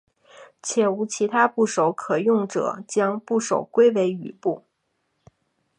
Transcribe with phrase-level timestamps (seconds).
[0.63, 4.63] 且无其他部首可用者将部首归为羽部。